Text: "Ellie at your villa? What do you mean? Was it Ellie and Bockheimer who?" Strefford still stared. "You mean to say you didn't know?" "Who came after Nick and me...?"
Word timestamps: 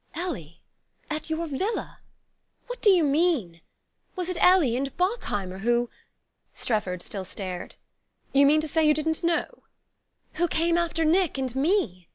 "Ellie 0.15 0.63
at 1.11 1.29
your 1.29 1.45
villa? 1.45 1.99
What 2.65 2.81
do 2.81 2.89
you 2.89 3.03
mean? 3.03 3.61
Was 4.15 4.29
it 4.29 4.43
Ellie 4.43 4.75
and 4.75 4.91
Bockheimer 4.97 5.59
who?" 5.59 5.91
Strefford 6.55 7.03
still 7.03 7.23
stared. 7.23 7.75
"You 8.33 8.47
mean 8.47 8.61
to 8.61 8.67
say 8.67 8.83
you 8.83 8.95
didn't 8.95 9.21
know?" 9.23 9.61
"Who 10.41 10.47
came 10.47 10.75
after 10.75 11.05
Nick 11.05 11.37
and 11.37 11.55
me...?" 11.55 12.07